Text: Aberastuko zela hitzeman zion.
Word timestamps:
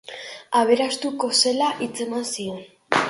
Aberastuko 0.61 1.29
zela 1.41 1.67
hitzeman 1.83 2.27
zion. 2.31 2.59